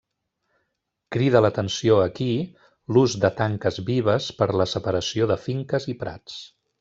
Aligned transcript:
Crida 1.15 1.41
l'atenció 1.45 1.99
aquí 2.05 2.29
l'ús 2.97 3.15
de 3.25 3.31
tanques 3.41 3.77
vives 3.93 4.31
per 4.43 4.49
a 4.55 4.59
la 4.63 4.67
separació 4.73 5.29
de 5.33 5.41
finques 5.49 5.87
i 5.95 5.99
prats. 6.05 6.39